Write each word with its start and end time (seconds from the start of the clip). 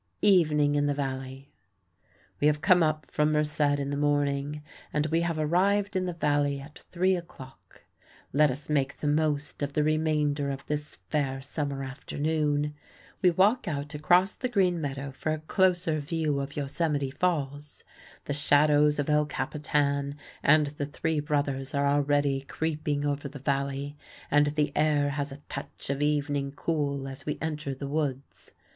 Evening 0.23 0.73
in 0.73 0.87
the 0.87 0.95
Valley 0.95 1.51
We 2.39 2.47
have 2.47 2.59
come 2.59 2.81
up 2.81 3.05
from 3.11 3.31
Merced 3.33 3.77
in 3.77 3.91
the 3.91 3.95
morning, 3.97 4.63
and 4.91 5.05
we 5.05 5.21
have 5.21 5.37
arrived 5.37 5.95
in 5.95 6.07
the 6.07 6.13
Valley 6.13 6.59
at 6.59 6.79
three 6.79 7.15
o'clock. 7.15 7.83
Let 8.33 8.49
us 8.49 8.67
make 8.67 8.97
the 8.97 9.05
most 9.05 9.61
of 9.61 9.73
the 9.73 9.83
remainder 9.83 10.49
of 10.49 10.65
this 10.65 10.95
fair 11.11 11.39
summer 11.39 11.83
afternoon. 11.83 12.73
We 13.21 13.29
walk 13.29 13.67
out 13.67 13.93
across 13.93 14.33
the 14.33 14.49
green 14.49 14.81
meadow 14.81 15.11
for 15.11 15.33
a 15.33 15.37
closer 15.41 15.99
view 15.99 16.39
of 16.39 16.55
Yosemite 16.55 17.11
Falls. 17.11 17.83
The 18.25 18.33
shadows 18.33 18.97
of 18.97 19.07
El 19.07 19.27
Capitan 19.27 20.15
and 20.41 20.65
the 20.65 20.87
Three 20.87 21.19
Brothers 21.19 21.75
are 21.75 21.85
already 21.87 22.41
creeping 22.41 23.05
over 23.05 23.27
the 23.29 23.37
valley, 23.37 23.97
and 24.31 24.47
the 24.47 24.71
air 24.75 25.11
has 25.11 25.31
a 25.31 25.43
touch 25.47 25.91
of 25.91 26.01
evening 26.01 26.53
cool 26.53 27.07
as 27.07 27.27
we 27.27 27.37
enter 27.39 27.75
the 27.75 27.85
woods. 27.87 28.49